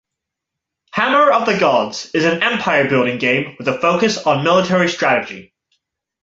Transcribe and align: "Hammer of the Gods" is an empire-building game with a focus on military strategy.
"Hammer 0.93 1.29
of 1.31 1.45
the 1.45 1.59
Gods" 1.59 2.09
is 2.15 2.25
an 2.25 2.41
empire-building 2.41 3.19
game 3.19 3.53
with 3.59 3.67
a 3.67 3.77
focus 3.79 4.17
on 4.25 4.43
military 4.43 4.89
strategy. 4.89 5.53